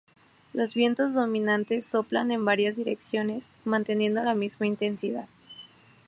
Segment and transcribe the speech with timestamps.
[0.53, 5.27] Los vientos dominantes soplan en varias direcciones, manteniendo la misma intensidad.